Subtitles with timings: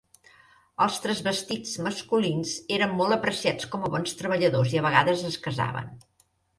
[0.85, 5.99] Els transvestits masculins eren molt apreciats com a bons treballadors, i a vegades es casaven.